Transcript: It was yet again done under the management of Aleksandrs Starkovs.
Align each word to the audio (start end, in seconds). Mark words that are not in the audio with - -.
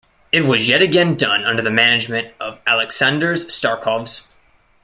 It 0.31 0.41
was 0.41 0.67
yet 0.67 0.81
again 0.81 1.15
done 1.15 1.43
under 1.45 1.61
the 1.61 1.69
management 1.69 2.33
of 2.39 2.57
Aleksandrs 2.65 3.45
Starkovs. 3.51 4.33